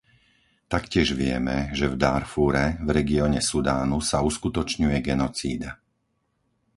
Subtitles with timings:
[0.73, 5.71] Taktiež vieme, že v Dárfúre, v regióne Sudánu sa uskutočňuje genocída.